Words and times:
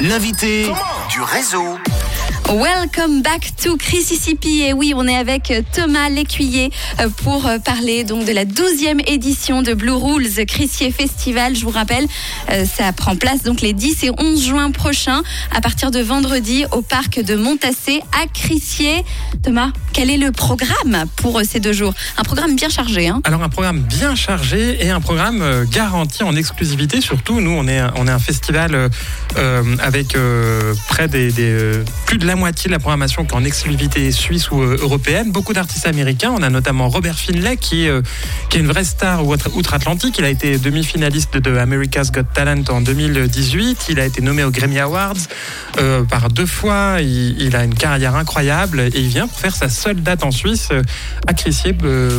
L'invité 0.00 0.72
du 1.10 1.20
réseau. 1.22 1.76
Welcome 2.48 3.20
back 3.20 3.54
to 3.62 3.76
Mississippi. 3.92 4.62
Et 4.62 4.72
oui, 4.72 4.94
on 4.96 5.06
est 5.06 5.16
avec 5.16 5.52
Thomas 5.70 6.08
Lécuyer 6.08 6.70
euh, 6.98 7.10
pour 7.22 7.46
euh, 7.46 7.58
parler 7.58 8.04
donc 8.04 8.24
de 8.24 8.32
la 8.32 8.46
12e 8.46 9.02
édition 9.06 9.60
de 9.60 9.74
Blue 9.74 9.92
Rules 9.92 10.46
Crissier 10.46 10.90
Festival. 10.90 11.54
Je 11.54 11.64
vous 11.66 11.70
rappelle, 11.70 12.06
euh, 12.50 12.64
ça 12.64 12.90
prend 12.94 13.16
place 13.16 13.42
donc 13.42 13.60
les 13.60 13.74
10 13.74 14.04
et 14.04 14.10
11 14.18 14.42
juin 14.42 14.70
prochains 14.70 15.22
à 15.54 15.60
partir 15.60 15.90
de 15.90 16.00
vendredi 16.00 16.64
au 16.72 16.80
parc 16.80 17.22
de 17.22 17.36
Montassé 17.36 18.00
à 18.18 18.26
Crissier. 18.26 19.04
Thomas, 19.42 19.70
quel 19.92 20.08
est 20.08 20.16
le 20.16 20.32
programme 20.32 21.04
pour 21.16 21.42
ces 21.44 21.60
deux 21.60 21.74
jours? 21.74 21.92
Un 22.16 22.22
programme 22.22 22.56
bien 22.56 22.70
chargé. 22.70 23.08
Hein 23.08 23.20
Alors 23.24 23.42
un 23.42 23.50
programme 23.50 23.80
bien 23.80 24.14
chargé 24.14 24.82
et 24.82 24.88
un 24.88 25.02
programme 25.02 25.66
garanti 25.70 26.22
en 26.22 26.34
exclusivité. 26.34 27.02
Surtout, 27.02 27.42
nous, 27.42 27.50
on 27.50 27.68
est, 27.68 27.82
on 27.96 28.06
est 28.06 28.10
un 28.10 28.18
festival 28.18 28.88
avec 29.80 30.16
près 30.88 31.08
des, 31.08 31.30
des 31.30 31.82
plus 32.06 32.16
de 32.16 32.26
la 32.26 32.37
moitié 32.38 32.68
de 32.68 32.72
la 32.72 32.78
programmation 32.78 33.24
qui 33.24 33.34
est 33.34 33.36
en 33.36 33.44
exclusivité 33.44 34.10
suisse 34.12 34.50
ou 34.50 34.62
euh, 34.62 34.78
européenne. 34.80 35.32
Beaucoup 35.32 35.52
d'artistes 35.52 35.86
américains. 35.86 36.32
On 36.34 36.42
a 36.42 36.50
notamment 36.50 36.88
Robert 36.88 37.18
Finlay 37.18 37.56
qui, 37.56 37.88
euh, 37.88 38.00
est 38.54 38.58
une 38.58 38.66
vraie 38.66 38.84
star 38.84 39.26
outre-Atlantique. 39.26 40.16
Il 40.18 40.24
a 40.24 40.28
été 40.28 40.58
demi-finaliste 40.58 41.36
de 41.36 41.56
America's 41.56 42.12
Got 42.12 42.28
Talent 42.34 42.62
en 42.68 42.80
2018. 42.80 43.86
Il 43.90 44.00
a 44.00 44.06
été 44.06 44.22
nommé 44.22 44.44
aux 44.44 44.50
Grammy 44.50 44.78
Awards 44.78 45.14
euh, 45.78 46.04
par 46.04 46.30
deux 46.30 46.46
fois. 46.46 46.98
Il, 47.00 47.54
a 47.56 47.64
une 47.64 47.74
carrière 47.74 48.14
incroyable 48.14 48.80
et 48.80 48.92
il 48.94 49.08
vient 49.08 49.26
pour 49.26 49.38
faire 49.38 49.56
sa 49.56 49.68
seule 49.68 50.02
date 50.02 50.22
en 50.22 50.30
Suisse 50.30 50.68
à 51.26 51.34
Crissier 51.34 51.74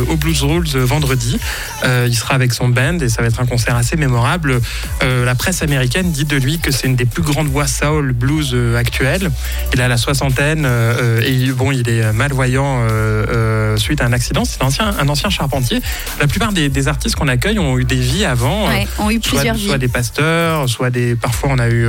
au 0.08 0.16
Blues 0.16 0.42
Rules 0.42 0.76
vendredi. 0.76 1.38
il 1.84 2.14
sera 2.14 2.34
avec 2.34 2.52
son 2.52 2.68
band 2.68 2.98
et 2.98 3.08
ça 3.08 3.22
va 3.22 3.28
être 3.28 3.40
un 3.40 3.46
concert 3.46 3.76
assez 3.76 3.96
mémorable. 3.96 4.60
la 5.02 5.34
presse 5.34 5.62
américaine 5.62 6.10
dit 6.10 6.24
de 6.24 6.36
lui 6.36 6.58
que 6.58 6.72
c'est 6.72 6.88
une 6.88 6.96
des 6.96 7.04
plus 7.04 7.22
grandes 7.22 7.48
voix 7.48 7.68
soul 7.68 8.12
blues 8.12 8.56
actuelles. 8.76 9.30
Il 9.72 9.80
a 9.80 9.88
la 9.88 9.96
soixantaine 10.14 10.66
euh, 10.66 11.20
et 11.24 11.52
bon, 11.52 11.70
il 11.72 11.88
est 11.88 12.12
malvoyant 12.12 12.82
euh, 12.82 13.26
euh, 13.28 13.76
suite 13.76 14.00
à 14.00 14.06
un 14.06 14.12
accident. 14.12 14.44
C'est 14.44 14.62
un 14.62 14.66
ancien, 14.66 14.94
un 14.98 15.08
ancien 15.08 15.30
charpentier. 15.30 15.80
La 16.18 16.26
plupart 16.26 16.52
des, 16.52 16.88
artistes 16.88 17.16
qu'on 17.16 17.28
accueille 17.28 17.58
ont 17.58 17.78
eu 17.78 17.84
des 17.84 17.96
vies 17.96 18.24
avant. 18.24 18.66
ont 18.98 19.10
eu 19.10 19.20
soit, 19.22 19.38
plusieurs 19.38 19.56
soit 19.56 19.78
des 19.78 19.88
pasteurs, 19.88 20.68
soit 20.68 20.90
des. 20.90 21.14
Parfois, 21.14 21.50
on 21.52 21.58
a 21.58 21.68
eu, 21.68 21.86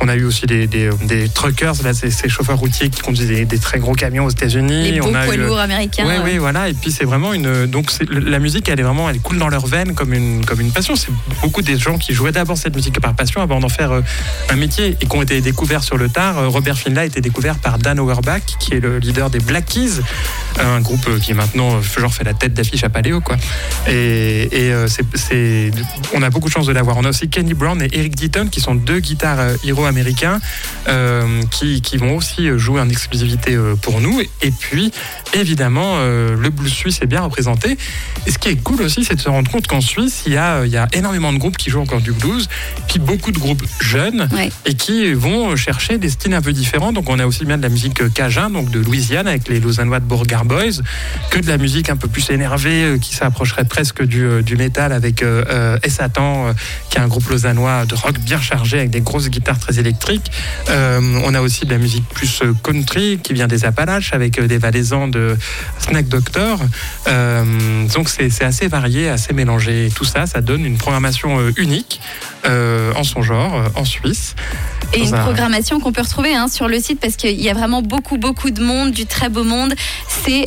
on 0.00 0.08
a 0.08 0.16
eu 0.16 0.24
aussi 0.24 0.46
des, 0.46 0.66
des, 0.66 1.28
truckers, 1.32 1.74
là, 1.84 1.94
ces, 1.94 2.28
chauffeurs 2.28 2.58
routiers 2.58 2.90
qui 2.90 3.00
conduisent 3.00 3.46
des, 3.46 3.58
très 3.58 3.78
gros 3.78 3.94
camions 3.94 4.24
aux 4.24 4.30
États-Unis. 4.30 4.92
Les 4.92 5.00
beaux 5.00 5.08
on 5.10 5.14
a 5.14 5.24
poids 5.24 5.36
lourds 5.36 5.58
américains. 5.58 6.04
Oui, 6.06 6.14
oui, 6.24 6.38
voilà. 6.38 6.68
Et 6.68 6.74
puis 6.74 6.90
c'est 6.90 7.04
vraiment 7.04 7.32
une. 7.32 7.66
Donc 7.66 7.90
la 8.10 8.38
musique, 8.38 8.68
elle 8.68 8.80
est 8.80 8.84
vraiment, 8.84 9.08
elle 9.08 9.20
coule 9.20 9.38
dans 9.38 9.48
leurs 9.48 9.66
veines 9.66 9.94
comme 9.94 10.12
une, 10.12 10.44
comme 10.44 10.60
une 10.60 10.72
passion. 10.72 10.96
C'est 10.96 11.12
beaucoup 11.40 11.62
des 11.62 11.78
gens 11.78 11.98
qui 11.98 12.12
jouaient 12.12 12.32
d'abord 12.32 12.58
cette 12.58 12.74
musique 12.74 12.98
par 13.00 13.14
passion 13.14 13.40
avant 13.40 13.60
d'en 13.60 13.68
faire 13.68 13.92
un 14.50 14.56
métier 14.56 14.96
et 15.00 15.06
qui 15.06 15.16
ont 15.16 15.22
été 15.22 15.40
découverts 15.40 15.84
sur 15.84 15.96
le 15.96 16.08
tard. 16.08 16.50
Robert 16.50 16.78
Finlay 16.78 17.00
a 17.00 17.04
été 17.04 17.20
découvert 17.20 17.56
par 17.62 17.78
Dan 17.78 17.98
Auerbach, 18.00 18.42
qui 18.58 18.74
est 18.74 18.80
le 18.80 18.98
leader 18.98 19.30
des 19.30 19.38
Black 19.38 19.66
Keys, 19.66 20.00
un 20.60 20.80
groupe 20.80 21.20
qui 21.20 21.34
maintenant 21.34 21.80
genre 21.80 22.12
fait 22.12 22.24
la 22.24 22.34
tête 22.34 22.54
d'affiche 22.54 22.84
à 22.84 22.88
Paléo, 22.88 23.20
quoi. 23.20 23.36
Et, 23.88 24.48
euh, 24.54 24.86
c'est, 24.88 25.70
on 26.14 26.22
a 26.22 26.30
beaucoup 26.30 26.48
de 26.48 26.52
chance 26.52 26.66
de 26.66 26.72
l'avoir. 26.72 26.96
On 26.96 27.04
a 27.04 27.10
aussi 27.10 27.28
Kenny 27.28 27.54
Brown 27.54 27.80
et 27.82 27.88
Eric 27.92 28.14
Deaton, 28.14 28.48
qui 28.48 28.60
sont 28.60 28.74
deux 28.74 29.00
guitares 29.00 29.40
euh, 29.40 29.56
héros 29.64 29.84
américains, 29.84 30.40
euh, 30.88 31.42
qui, 31.50 31.80
qui, 31.82 31.96
vont 31.96 32.16
aussi 32.16 32.48
jouer 32.58 32.80
en 32.80 32.88
exclusivité 32.88 33.56
pour 33.82 34.00
nous. 34.00 34.20
Et 34.40 34.50
puis, 34.50 34.92
évidemment, 35.34 35.98
le 36.00 36.50
blues 36.50 36.72
suisse 36.72 37.00
est 37.02 37.06
bien 37.06 37.20
représenté. 37.20 37.76
Et 38.26 38.30
ce 38.30 38.38
qui 38.38 38.48
est 38.48 38.56
cool 38.56 38.82
aussi, 38.82 39.04
c'est 39.04 39.14
de 39.14 39.20
se 39.20 39.28
rendre 39.28 39.50
compte 39.50 39.66
qu'en 39.66 39.80
Suisse, 39.80 40.22
il 40.26 40.32
y 40.32 40.36
a, 40.36 40.64
il 40.64 40.72
y 40.72 40.76
a 40.76 40.88
énormément 40.92 41.32
de 41.32 41.38
groupes 41.38 41.56
qui 41.56 41.70
jouent 41.70 41.80
encore 41.80 42.00
du 42.00 42.12
blues, 42.12 42.48
puis 42.88 42.98
beaucoup 42.98 43.30
de 43.30 43.38
groupes 43.38 43.64
jeunes, 43.80 44.28
et 44.64 44.74
qui 44.74 45.12
vont 45.12 45.54
chercher 45.56 45.98
des 45.98 46.08
styles 46.08 46.34
un 46.34 46.42
peu 46.42 46.52
différents. 46.52 46.92
Donc, 46.92 47.08
on 47.08 47.18
a 47.18 47.26
aussi 47.26 47.44
bien 47.44 47.58
de 47.58 47.62
la 47.62 47.68
musique 47.68 48.12
cajun, 48.14 48.50
donc 48.50 48.70
de 48.70 48.80
Louisiane, 48.80 49.28
avec 49.28 49.48
les 49.48 49.60
Lausannois 49.60 50.00
de 50.00 50.04
Boys, 50.44 50.82
que 51.30 51.38
de 51.38 51.46
la 51.46 51.58
musique 51.58 51.90
un 51.90 51.96
peu 51.96 52.08
plus 52.08 52.30
énervée, 52.30 52.98
qui 53.00 53.14
s'approcherait 53.14 53.64
presque 53.64 54.04
du, 54.04 54.42
du 54.42 54.56
métal, 54.56 54.92
avec 54.92 55.22
euh, 55.22 55.78
Satan, 55.88 56.54
qui 56.90 56.98
est 56.98 57.00
un 57.00 57.08
groupe 57.08 57.28
lausannois 57.28 57.84
de 57.86 57.94
rock 57.94 58.18
bien 58.18 58.40
chargé, 58.40 58.78
avec 58.78 58.90
des 58.90 59.00
grosses 59.00 59.28
guitares 59.28 59.58
très 59.58 59.78
électriques. 59.78 60.30
on 60.68 61.34
a 61.34 61.40
aussi 61.40 61.66
de 61.66 61.70
la 61.70 61.78
musique 61.78 62.08
plus 62.08 62.42
country, 62.62 63.18
qui 63.22 63.32
vient 63.32 63.48
des 63.48 63.64
Appalaches, 63.64 64.12
avec 64.12 64.40
des 64.40 64.58
valaisans 64.58 65.08
de 65.08 65.36
Snack 65.78 66.08
Doctor. 66.08 66.58
donc, 67.94 68.08
c'est 68.08 68.44
assez 68.44 68.68
varié, 68.68 69.08
assez 69.08 69.32
mélangé. 69.32 69.90
Tout 69.94 70.04
ça, 70.04 70.26
ça 70.26 70.40
donne 70.40 70.64
une 70.64 70.78
programmation 70.78 71.38
euh, 71.38 71.52
unique 71.56 72.00
euh, 72.44 72.92
en 72.94 73.04
son 73.04 73.22
genre, 73.22 73.54
euh, 73.54 73.68
en 73.76 73.84
Suisse. 73.84 74.34
Et 74.94 75.00
une 75.00 75.10
programmation 75.10 75.80
qu'on 75.80 75.92
peut 75.92 76.02
retrouver 76.02 76.34
hein, 76.34 76.48
sur 76.48 76.68
le 76.68 76.78
site 76.78 77.00
parce 77.00 77.16
qu'il 77.16 77.40
y 77.40 77.48
a 77.48 77.54
vraiment 77.54 77.80
beaucoup, 77.80 78.18
beaucoup 78.18 78.50
de 78.50 78.62
monde, 78.62 78.90
du 78.90 79.06
très 79.06 79.28
beau 79.28 79.44
monde. 79.44 79.74
C'est 80.24 80.46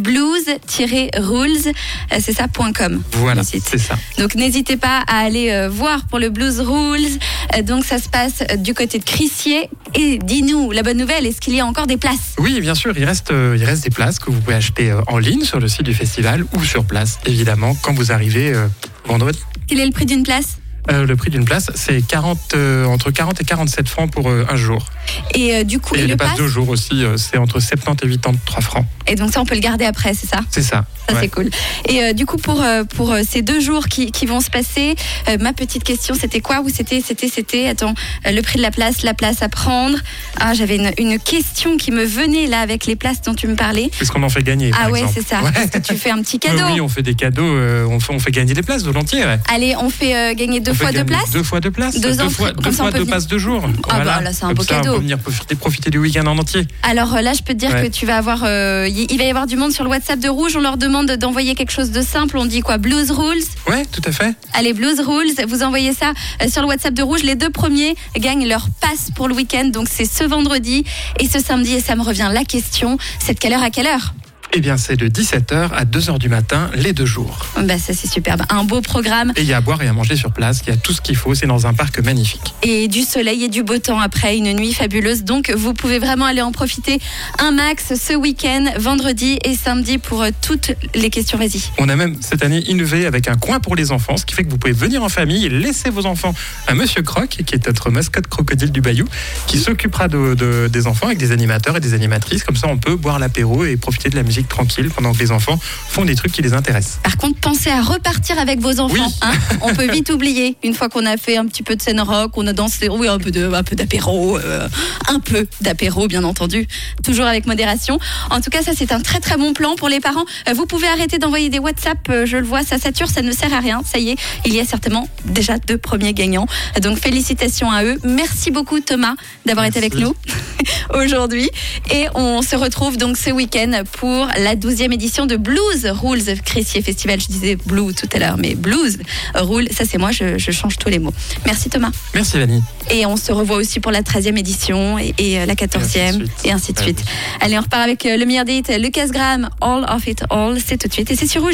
blues-rules, 0.00 1.72
c'est 2.18 2.32
ça.com. 2.32 3.02
Voilà, 3.12 3.42
c'est 3.42 3.78
ça. 3.78 3.96
Donc 4.18 4.34
n'hésitez 4.34 4.76
pas 4.76 5.02
à 5.06 5.18
aller 5.18 5.68
voir 5.68 6.06
pour 6.06 6.18
le 6.18 6.30
Blues 6.30 6.60
Rules. 6.60 7.18
Donc 7.64 7.84
ça 7.84 7.98
se 7.98 8.08
passe 8.08 8.42
du 8.58 8.74
côté 8.74 8.98
de 8.98 9.04
Crissier. 9.04 9.68
Et 9.94 10.18
dis-nous, 10.18 10.70
la 10.72 10.82
bonne 10.82 10.98
nouvelle, 10.98 11.26
est-ce 11.26 11.40
qu'il 11.40 11.54
y 11.54 11.60
a 11.60 11.66
encore 11.66 11.86
des 11.86 11.96
places? 11.96 12.34
Oui, 12.38 12.60
bien 12.60 12.74
sûr, 12.74 12.92
il 12.96 13.04
reste, 13.04 13.30
il 13.30 13.64
reste 13.64 13.84
des 13.84 13.90
places 13.90 14.18
que 14.18 14.30
vous 14.30 14.40
pouvez 14.40 14.56
acheter 14.56 14.92
en 15.06 15.18
ligne 15.18 15.44
sur 15.44 15.60
le 15.60 15.68
site 15.68 15.82
du 15.82 15.94
festival 15.94 16.44
ou 16.56 16.64
sur 16.64 16.84
place, 16.84 17.18
évidemment, 17.26 17.76
quand 17.82 17.92
vous 17.92 18.12
arrivez 18.12 18.52
euh, 18.52 18.66
vendredi. 19.06 19.38
Quel 19.68 19.80
est 19.80 19.86
le 19.86 19.92
prix 19.92 20.06
d'une 20.06 20.22
place? 20.22 20.58
Euh, 20.90 21.06
le 21.06 21.16
prix 21.16 21.30
d'une 21.30 21.44
place, 21.44 21.70
c'est 21.74 22.02
40, 22.02 22.38
euh, 22.54 22.84
entre 22.86 23.10
40 23.10 23.40
et 23.40 23.44
47 23.44 23.88
francs 23.88 24.10
pour 24.10 24.28
un 24.28 24.56
jour. 24.56 24.86
Et 25.34 25.64
du 25.64 25.78
coup, 25.78 25.94
et 25.94 26.06
le 26.06 26.16
passe 26.16 26.36
deux 26.36 26.48
jours 26.48 26.68
aussi, 26.68 27.04
c'est 27.16 27.38
entre 27.38 27.60
70 27.60 28.06
et 28.06 28.18
83 28.18 28.60
francs. 28.60 28.86
Et 29.06 29.14
donc 29.14 29.32
ça, 29.32 29.40
on 29.40 29.44
peut 29.44 29.54
le 29.54 29.60
garder 29.60 29.84
après, 29.84 30.14
c'est 30.14 30.28
ça? 30.28 30.40
C'est 30.50 30.62
ça. 30.62 30.84
Ça, 31.08 31.16
c'est 31.20 31.28
cool. 31.28 31.50
Et 31.88 32.14
du 32.14 32.26
coup, 32.26 32.36
pour, 32.36 32.64
pour 32.94 33.14
ces 33.28 33.42
deux 33.42 33.60
jours 33.60 33.88
qui, 33.88 34.12
qui 34.12 34.26
vont 34.26 34.40
se 34.40 34.50
passer, 34.50 34.94
ma 35.40 35.52
petite 35.52 35.84
question, 35.84 36.14
c'était 36.14 36.40
quoi? 36.40 36.60
Ou 36.60 36.68
c'était, 36.68 37.02
c'était, 37.04 37.28
c'était, 37.28 37.68
attends, 37.68 37.94
le 38.24 38.40
prix 38.40 38.56
de 38.56 38.62
la 38.62 38.70
place, 38.70 39.02
la 39.02 39.12
place 39.12 39.42
à 39.42 39.48
prendre? 39.48 39.98
Ah, 40.40 40.54
j'avais 40.54 40.76
une, 40.76 40.92
une, 40.98 41.18
question 41.18 41.76
qui 41.76 41.90
me 41.90 42.04
venait 42.04 42.46
là 42.46 42.60
avec 42.60 42.86
les 42.86 42.96
places 42.96 43.20
dont 43.22 43.34
tu 43.34 43.46
me 43.48 43.56
parlais. 43.56 43.90
Qu'est-ce 43.98 44.12
qu'on 44.12 44.22
en 44.22 44.28
fait 44.28 44.42
gagner 44.42 44.70
Ah 44.80 44.90
ouais, 44.90 45.04
c'est 45.12 45.26
ça. 45.26 45.40
Que 45.72 45.78
tu 45.78 45.96
fais 45.96 46.10
un 46.10 46.22
petit 46.22 46.38
cadeau. 46.40 46.64
oui, 46.72 46.80
on 46.80 46.88
fait 46.88 47.02
des 47.02 47.14
cadeaux, 47.14 47.44
on, 47.44 48.00
fait, 48.00 48.12
on 48.12 48.18
fait 48.18 48.30
gagner 48.30 48.54
des 48.54 48.62
places 48.62 48.84
volontiers. 48.84 49.24
Allez, 49.52 49.74
on 49.76 49.90
fait 49.90 50.34
gagner 50.36 50.60
deux 50.60 50.71
fois 50.74 50.92
deux 50.92 51.04
places 51.04 51.30
Deux 51.30 51.42
fois 51.42 51.60
deux 51.60 51.70
places 51.70 52.00
Deux, 52.00 52.12
fois, 52.28 52.52
deux, 52.52 52.70
fois 52.70 52.90
deux 52.90 53.04
passes 53.04 53.26
de 53.26 53.38
jour. 53.38 53.64
Ah 53.88 54.00
bah 54.04 54.20
là, 54.22 54.32
c'est 54.32 54.44
un 54.44 54.52
beau 54.52 54.64
cadeau. 54.64 54.90
On 54.90 54.94
peut 54.94 55.00
venir 55.00 55.18
profiter, 55.18 55.54
profiter 55.54 55.90
du 55.90 55.98
week-end 55.98 56.26
en 56.26 56.38
entier. 56.38 56.66
Alors 56.82 57.14
là, 57.20 57.32
je 57.34 57.42
peux 57.42 57.54
te 57.54 57.58
dire 57.58 57.70
que 57.70 57.88
tu 57.88 58.06
vas 58.06 58.16
avoir, 58.16 58.38
il 58.86 59.18
va 59.18 59.24
y 59.24 59.30
avoir 59.30 59.46
du 59.46 59.56
monde 59.56 59.72
sur 59.72 59.84
le 59.84 59.90
WhatsApp 59.90 60.18
de 60.18 60.28
Rouge. 60.28 60.56
On 60.56 60.60
leur 60.60 60.76
demande 60.76 61.10
d'envoyer 61.12 61.54
quelque 61.54 61.72
chose 61.72 61.90
de 61.90 62.02
simple. 62.02 62.36
On 62.38 62.46
dit 62.46 62.60
quoi? 62.60 62.78
Blues 62.78 63.10
Rules 63.10 63.42
Ouais, 63.68 63.84
tout 63.90 64.02
à 64.04 64.12
fait. 64.12 64.34
Allez, 64.54 64.72
Blues 64.72 65.00
Rules. 65.00 65.32
Vous 65.48 65.62
envoyez 65.62 65.92
ça 65.92 66.12
sur 66.48 66.62
le 66.62 66.68
WhatsApp 66.68 66.94
de 66.94 67.02
Rouge. 67.02 67.22
Les 67.22 67.34
deux 67.34 67.50
premiers 67.50 67.94
gagnent 68.16 68.46
leur 68.48 68.68
passe 68.80 69.10
pour 69.14 69.28
le 69.28 69.34
week-end. 69.34 69.66
Donc 69.66 69.88
c'est 69.90 70.04
ce 70.04 70.24
vendredi 70.24 70.84
et 71.20 71.28
ce 71.28 71.38
samedi. 71.38 71.74
Et 71.74 71.80
ça 71.80 71.94
me 71.96 72.02
revient 72.02 72.30
la 72.32 72.44
question, 72.44 72.98
c'est 73.18 73.34
de 73.34 73.38
quelle 73.38 73.52
heure 73.52 73.62
à 73.62 73.70
quelle 73.70 73.86
heure? 73.86 74.14
Eh 74.54 74.60
bien, 74.60 74.76
c'est 74.76 74.96
de 74.96 75.08
17h 75.08 75.70
à 75.72 75.84
2h 75.84 76.18
du 76.18 76.28
matin, 76.28 76.70
les 76.74 76.92
deux 76.92 77.06
jours. 77.06 77.46
Bah, 77.62 77.78
ça, 77.78 77.94
c'est 77.94 78.06
superbe. 78.06 78.42
Un 78.50 78.64
beau 78.64 78.82
programme. 78.82 79.32
Et 79.36 79.42
il 79.42 79.46
y 79.46 79.54
a 79.54 79.56
à 79.56 79.60
boire 79.62 79.82
et 79.82 79.88
à 79.88 79.92
manger 79.94 80.14
sur 80.14 80.30
place. 80.30 80.62
Il 80.66 80.70
y 80.70 80.72
a 80.72 80.76
tout 80.76 80.92
ce 80.92 81.00
qu'il 81.00 81.16
faut. 81.16 81.34
C'est 81.34 81.46
dans 81.46 81.66
un 81.66 81.72
parc 81.72 82.00
magnifique. 82.00 82.54
Et 82.62 82.86
du 82.86 83.00
soleil 83.00 83.44
et 83.44 83.48
du 83.48 83.62
beau 83.62 83.78
temps 83.78 83.98
après 83.98 84.36
une 84.36 84.52
nuit 84.52 84.74
fabuleuse. 84.74 85.24
Donc, 85.24 85.50
vous 85.50 85.72
pouvez 85.72 85.98
vraiment 85.98 86.26
aller 86.26 86.42
en 86.42 86.52
profiter 86.52 87.00
un 87.38 87.52
max 87.52 87.94
ce 87.94 88.14
week-end, 88.14 88.66
vendredi 88.78 89.38
et 89.42 89.54
samedi 89.54 89.96
pour 89.96 90.22
euh, 90.22 90.30
toutes 90.42 90.72
les 90.94 91.08
questions. 91.08 91.38
Vas-y. 91.38 91.62
On 91.78 91.88
a 91.88 91.96
même 91.96 92.16
cette 92.20 92.44
année 92.44 92.62
innové 92.68 93.06
avec 93.06 93.28
un 93.28 93.36
coin 93.36 93.58
pour 93.58 93.74
les 93.74 93.90
enfants, 93.90 94.18
ce 94.18 94.26
qui 94.26 94.34
fait 94.34 94.44
que 94.44 94.50
vous 94.50 94.58
pouvez 94.58 94.74
venir 94.74 95.02
en 95.02 95.08
famille 95.08 95.46
et 95.46 95.48
laisser 95.48 95.88
vos 95.88 96.04
enfants 96.04 96.34
à 96.66 96.74
Monsieur 96.74 97.02
Croc, 97.02 97.28
qui 97.28 97.54
est 97.54 97.66
notre 97.66 97.90
mascotte 97.90 98.26
crocodile 98.26 98.70
du 98.70 98.82
Bayou, 98.82 99.06
qui 99.46 99.58
s'occupera 99.58 100.08
de, 100.08 100.68
des 100.68 100.86
enfants 100.86 101.06
avec 101.06 101.18
des 101.18 101.32
animateurs 101.32 101.76
et 101.76 101.80
des 101.80 101.94
animatrices. 101.94 102.44
Comme 102.44 102.56
ça, 102.56 102.68
on 102.68 102.76
peut 102.76 102.96
boire 102.96 103.18
l'apéro 103.18 103.64
et 103.64 103.76
profiter 103.76 104.10
de 104.10 104.16
la 104.16 104.22
musique 104.22 104.41
tranquille 104.48 104.90
pendant 104.94 105.12
que 105.12 105.18
les 105.18 105.32
enfants 105.32 105.58
font 105.88 106.04
des 106.04 106.14
trucs 106.14 106.32
qui 106.32 106.42
les 106.42 106.52
intéressent. 106.52 106.98
Par 107.02 107.16
contre, 107.16 107.38
pensez 107.40 107.70
à 107.70 107.80
repartir 107.80 108.38
avec 108.38 108.60
vos 108.60 108.80
enfants. 108.80 109.12
Hein. 109.22 109.32
on 109.62 109.74
peut 109.74 109.90
vite 109.90 110.10
oublier 110.10 110.56
une 110.62 110.74
fois 110.74 110.88
qu'on 110.88 111.06
a 111.06 111.16
fait 111.16 111.36
un 111.36 111.46
petit 111.46 111.62
peu 111.62 111.76
de 111.76 111.82
scène 111.82 112.00
rock, 112.00 112.32
on 112.36 112.46
a 112.46 112.52
dansé, 112.52 112.88
oui, 112.88 113.08
un 113.08 113.18
peu 113.18 113.30
de, 113.30 113.52
un 113.52 113.62
peu 113.62 113.76
d'apéro, 113.76 114.38
euh, 114.38 114.68
un 115.08 115.20
peu 115.20 115.46
d'apéro, 115.60 116.06
bien 116.08 116.24
entendu, 116.24 116.66
toujours 117.02 117.26
avec 117.26 117.46
modération. 117.46 117.98
En 118.30 118.40
tout 118.40 118.50
cas, 118.50 118.62
ça 118.62 118.72
c'est 118.76 118.92
un 118.92 119.00
très 119.00 119.20
très 119.20 119.36
bon 119.36 119.52
plan 119.52 119.74
pour 119.76 119.88
les 119.88 120.00
parents. 120.00 120.24
Euh, 120.48 120.54
vous 120.54 120.66
pouvez 120.66 120.88
arrêter 120.88 121.18
d'envoyer 121.18 121.48
des 121.48 121.58
WhatsApp. 121.58 121.98
Euh, 122.08 122.26
je 122.26 122.36
le 122.36 122.46
vois, 122.46 122.62
ça 122.62 122.78
sature, 122.78 123.08
ça 123.08 123.22
ne 123.22 123.32
sert 123.32 123.52
à 123.52 123.60
rien. 123.60 123.82
Ça 123.84 123.98
y 123.98 124.10
est, 124.10 124.16
il 124.44 124.54
y 124.54 124.60
a 124.60 124.64
certainement 124.64 125.08
déjà 125.24 125.58
deux 125.58 125.78
premiers 125.78 126.14
gagnants. 126.14 126.46
Donc 126.80 126.98
félicitations 126.98 127.70
à 127.70 127.84
eux. 127.84 127.98
Merci 128.04 128.50
beaucoup 128.50 128.80
Thomas 128.80 129.14
d'avoir 129.46 129.66
été 129.66 129.78
avec 129.78 129.94
nous 129.94 130.14
aujourd'hui. 130.94 131.50
Et 131.90 132.06
on 132.14 132.42
se 132.42 132.56
retrouve 132.56 132.96
donc 132.96 133.16
ce 133.16 133.30
week-end 133.30 133.82
pour 133.92 134.28
la 134.38 134.56
12e 134.56 134.92
édition 134.92 135.26
de 135.26 135.36
Blues 135.36 135.86
Rules 135.86 136.40
Cressier 136.44 136.82
Festival. 136.82 137.20
Je 137.20 137.26
disais 137.26 137.56
Blue 137.66 137.94
tout 137.94 138.08
à 138.14 138.18
l'heure, 138.18 138.36
mais 138.38 138.54
Blues 138.54 138.98
Rule, 139.34 139.68
ça 139.70 139.84
c'est 139.84 139.98
moi, 139.98 140.10
je, 140.12 140.38
je, 140.38 140.50
change 140.50 140.78
tous 140.78 140.88
les 140.88 140.98
mots. 140.98 141.12
Merci 141.46 141.68
Thomas. 141.70 141.90
Merci 142.14 142.38
Vanny. 142.38 142.62
Et 142.90 143.06
on 143.06 143.16
se 143.16 143.32
revoit 143.32 143.56
aussi 143.56 143.80
pour 143.80 143.92
la 143.92 144.02
13e 144.02 144.38
édition 144.38 144.98
et, 144.98 145.14
et 145.18 145.46
la 145.46 145.54
14e 145.54 146.26
et 146.44 146.52
ainsi 146.52 146.72
de 146.72 146.78
suite. 146.78 147.02
Allez, 147.40 147.58
on 147.58 147.62
repart 147.62 147.82
avec 147.82 148.04
le 148.04 148.24
meilleur 148.24 148.44
des 148.44 148.58
hits, 148.58 148.78
Lucas 148.78 149.08
Graham, 149.08 149.48
All 149.60 149.84
of 149.88 150.06
It 150.06 150.24
All, 150.30 150.58
c'est 150.64 150.78
tout 150.78 150.88
de 150.88 150.92
suite 150.92 151.10
et 151.10 151.16
c'est 151.16 151.26
sur 151.26 151.42
Rouge. 151.42 151.50